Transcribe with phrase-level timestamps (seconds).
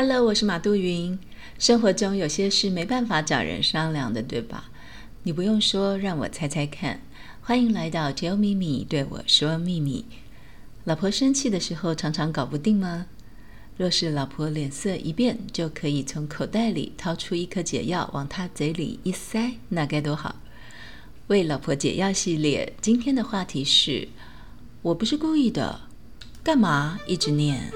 [0.00, 1.18] Hello，我是马杜云。
[1.58, 4.70] 生活中有些事没办法找人商量的，对吧？
[5.24, 7.00] 你不用说，让我猜猜看。
[7.40, 10.04] 欢迎来到 Tell 秘密，对我说秘密。
[10.84, 13.06] 老婆生气的时候，常常搞不定吗？
[13.76, 20.36] 若是老婆脸色一变，就可以从口袋里掏出一颗解药，往她嘴里一塞，那该多好！
[21.26, 24.06] 为老婆解药系列，今天的话题是：
[24.82, 25.80] 我不是故意的，
[26.44, 27.72] 干嘛一直念？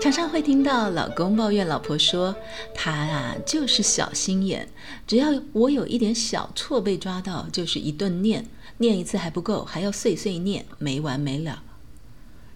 [0.00, 2.34] 常常会听到老公抱怨老婆说
[2.74, 4.66] ：“他啊，就是小心眼，
[5.06, 8.46] 只要我有一点小错被抓到，就是一顿念，
[8.78, 11.62] 念一次还不够，还要碎碎念，没完没了。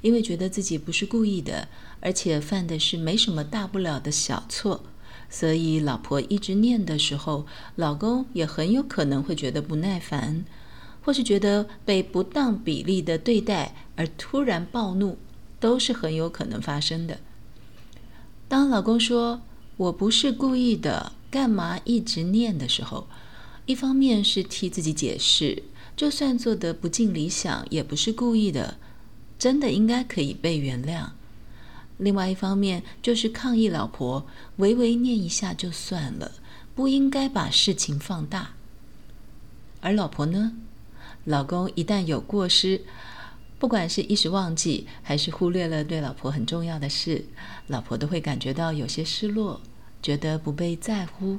[0.00, 1.68] 因为觉得自己不是故意的，
[2.00, 4.82] 而且犯的是没什么大不了的小错，
[5.28, 10.46] 所以老婆一直念的时候，老公也很有可能会觉得不耐烦，
[11.02, 15.18] 或是觉得被不当比例的对待而突然暴怒，
[15.60, 17.18] 都是很有可能发生的。”
[18.46, 19.40] 当老公说
[19.76, 23.06] “我不是故意的，干嘛一直念”的时候，
[23.66, 25.62] 一方面是替自己解释，
[25.96, 28.76] 就算做得不尽理想，也不是故意的，
[29.38, 31.10] 真的应该可以被原谅；
[31.96, 36.32] 另外一方面就是抗议老婆微微念一下就算了，
[36.74, 38.50] 不应该把事情放大。
[39.80, 40.52] 而老婆呢，
[41.24, 42.82] 老公一旦有过失，
[43.58, 47.24] 不管是一时忘记，还是忽略了对老婆很重要的事，
[47.68, 49.60] 老婆都会感觉到有些失落，
[50.02, 51.38] 觉得不被在乎。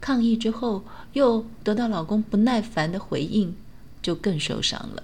[0.00, 3.54] 抗议之后，又得到老公不耐烦的回应，
[4.02, 5.02] 就更受伤了。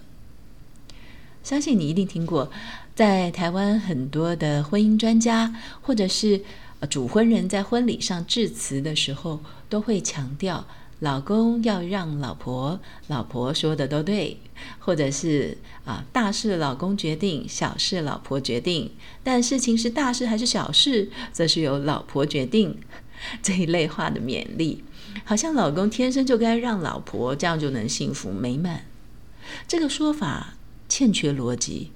[1.42, 2.50] 相信你一定听过，
[2.94, 6.42] 在台湾很多的婚姻专家，或者是
[6.90, 10.66] 主婚人在婚礼上致辞的时候，都会强调。
[11.02, 14.36] 老公要让老婆，老婆说的都对，
[14.78, 18.92] 或者是啊，大事老公决定，小事老婆决定，
[19.24, 22.78] 但事情是大事还是小事，则是由老婆决定。
[23.42, 24.84] 这一类话的勉励，
[25.24, 28.84] 好像老公天生就该让老婆，这样就能幸福美满。
[29.66, 30.54] 这个说法
[30.88, 31.90] 欠缺逻辑。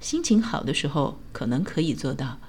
[0.00, 2.40] 心情好的时候可能可以做到，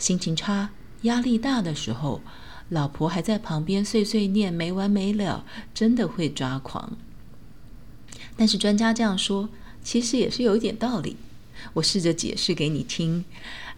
[0.00, 0.70] 心情差、
[1.02, 2.20] 压力大的时候。
[2.70, 5.44] 老婆还在旁边碎碎念没完没了，
[5.74, 6.96] 真的会抓狂。
[8.36, 9.48] 但是专家这样说，
[9.82, 11.16] 其实也是有一点道理。
[11.74, 13.24] 我试着解释给你听。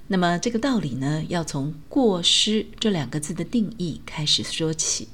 [0.08, 5.08] 那么这个道理呢，要从“过失”这两个字的定义开始说起。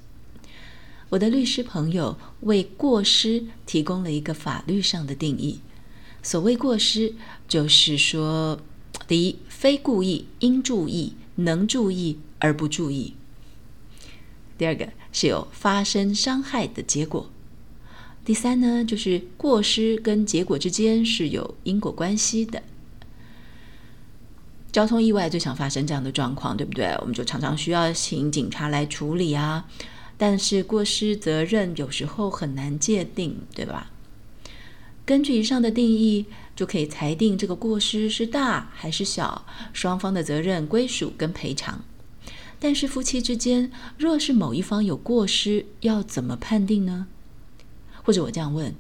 [1.09, 5.61] 我的律师朋友为“过失”提供了一个法律上的定义。
[6.23, 7.15] 所谓过失，
[7.49, 8.61] 就是说，
[9.09, 13.15] 第一，非故意，应注意，能注意而不注意。
[14.63, 17.29] 第二个是有发生伤害的结果，
[18.25, 22.63] 第三呢就是过失跟结果之间是有因果关系的。
[24.71, 26.97] 交通意外最常发生这样的状况，对不对？
[27.01, 29.67] 我们就常常需要请警察来处理啊。
[30.17, 33.91] 但是过失责任有时候很难界定，对吧？
[35.05, 41.85] 根据以上的定义，就可以裁定这个过失是大还是小，双方的责任归属跟赔偿。
[42.65, 47.09] 但是夫妻之间，若是某一方有过失，要怎么判定呢？
[48.05, 48.73] 或者我这样问：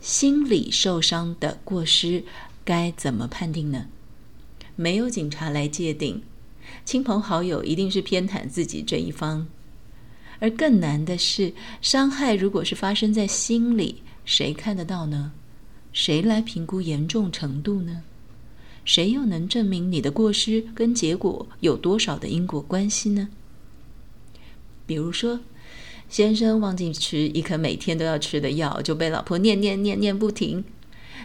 [0.00, 2.22] 心理受伤的过失
[2.64, 3.88] 该怎么判定呢？
[4.76, 6.22] 没有警察来界定，
[6.84, 9.48] 亲朋好友一定是偏袒自己这一方。
[10.38, 15.32] 而更难的是，伤害如果是发生在心里，谁看得到呢？
[15.92, 18.04] 谁来评估严重程度呢？
[18.86, 23.28] 谁又能证明你的过失跟结果有多少的因果关系呢？
[24.86, 25.40] 比如说，
[26.08, 30.64] 先生忘记吃一颗每天都要吃的药，就被老婆念念念念不停，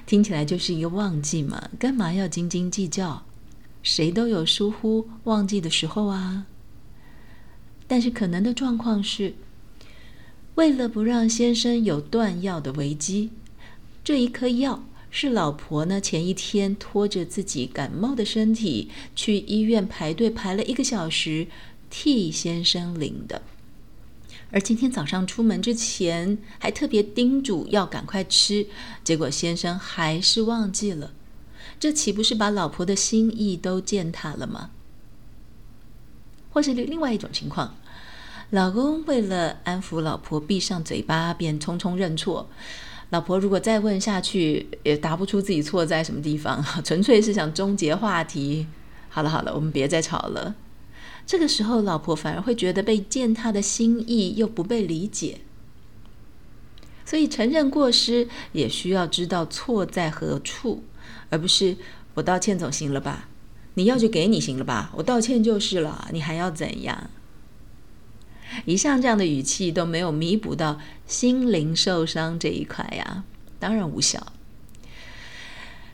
[0.08, 1.70] 听起来就是一个忘记嘛？
[1.78, 3.24] 干嘛要斤斤计较？
[3.84, 6.48] 谁都有疏忽忘记的时候啊。
[7.88, 9.36] 但是可能的状况是，
[10.56, 13.30] 为了不让先生有断药的危机，
[14.04, 14.84] 这一颗药。
[15.14, 21.48] 是老婆呢，前一天拖着自己感冒的身体去医院排队排了一个小时，
[21.90, 23.42] 替先生领的。
[24.52, 28.66] 而今天早上出门之前还特别叮嘱要赶快吃，
[29.04, 31.12] 结果先生还是忘记了，
[31.78, 34.72] 这岂不是把老婆的心意都践踏了吗？
[36.52, 37.76] 或是另外一种情况，
[38.50, 42.50] 老公为了安抚老婆，闭上嘴巴便匆匆认错。
[43.12, 48.68] 老婆如果再问下去，也答不出自己错在什么地方， 纯粹是想终结话题。
[49.10, 50.56] 好了好了，我们别再吵了。
[51.28, 55.40] 这个时候老婆反而会觉得被践踏的心意又不被理解。
[57.06, 60.84] 所以承认过失也需要知道错在何处，
[61.30, 61.76] 而不是
[62.14, 63.28] 我道歉总行了吧？
[63.74, 64.92] 你要就给你行了吧？
[64.96, 67.10] 我道歉就是了，你还要怎样？
[68.66, 73.24] 以上这样的语气都没有弥补到心灵受伤这一块呀，
[73.60, 74.34] 当然无效。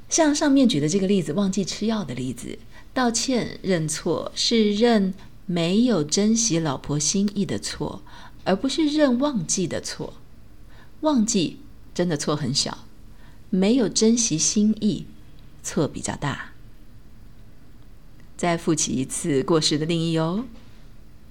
[0.10, 2.58] 像上面举的这个例子，忘记吃药的例子，
[2.94, 5.14] 道歉认错是认
[5.46, 8.02] 没有珍惜老婆心意的错，
[8.46, 10.14] 而不是认忘记的错。
[11.02, 11.60] 忘记
[11.94, 12.86] 真的错很小，
[13.50, 15.06] 没有珍惜心意，
[15.62, 16.54] 错比较大。
[18.38, 20.46] 再复习一次过失的定义哦。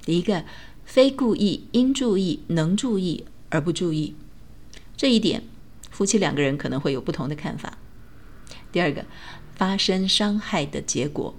[0.05, 0.45] 第一个，
[0.87, 4.15] 非故意，应注意，能注意而不注意，
[4.97, 5.43] 这一点
[5.91, 7.77] 夫妻两个人可能会有不同的看法。
[8.73, 9.05] 第二个，
[9.55, 11.35] 发生伤害的结果，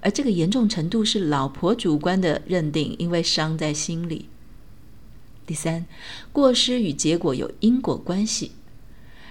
[0.00, 4.28] 而这个严重程度是老婆主观的认定，因为伤在心里。
[5.44, 5.84] 第三，
[6.32, 8.52] 过失与结果有因果关系。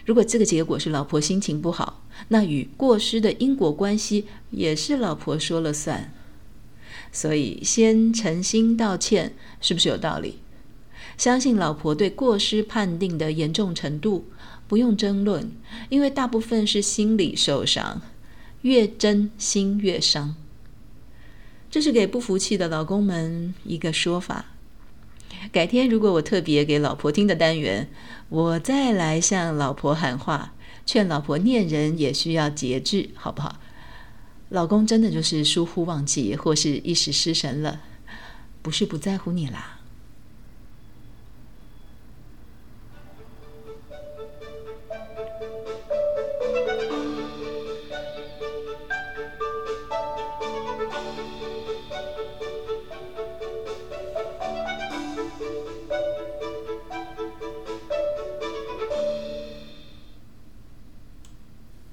[0.06, 6.14] 如果这个结果是老婆心情不好，那与过失的因果关系也是老婆说了算。
[7.12, 10.40] 所以，先诚心道歉是不是有道理？
[11.18, 14.28] 相信老婆对过失判定的严重程度
[14.68, 15.52] 不用争论，
[15.90, 18.02] 因为大部分是心理受伤，
[18.62, 20.36] 越真心越伤。
[21.70, 24.46] 这是给不服气的老公们一个说法。
[25.52, 27.90] 改天如果我特别给老婆听的单元，
[28.30, 30.54] 我再来向老婆喊话，
[30.86, 33.60] 劝老婆念人也需要节制，好不好？
[34.50, 37.82] 老公真的就是疏忽忘记，或是一时失神了，
[38.62, 39.79] 不是不在乎你啦。